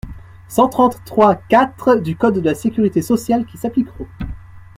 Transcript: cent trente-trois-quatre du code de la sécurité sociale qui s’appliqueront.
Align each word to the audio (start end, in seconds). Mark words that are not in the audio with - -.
cent 0.47 0.67
trente-trois-quatre 0.67 1.97
du 1.97 2.15
code 2.15 2.33
de 2.39 2.49
la 2.49 2.55
sécurité 2.55 3.03
sociale 3.03 3.45
qui 3.45 3.59
s’appliqueront. 3.59 4.07